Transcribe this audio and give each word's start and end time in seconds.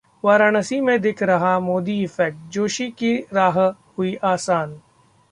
वाराणसी 0.23 0.79
में 0.81 0.99
दिख 1.01 1.21
रहा 1.23 1.59
'मोदी 1.59 2.01
इफेक्ट', 2.03 2.39
जोशी 2.51 2.89
की 2.91 3.15
राह 3.33 3.59
हुई 3.97 4.15
आसान 4.23 4.73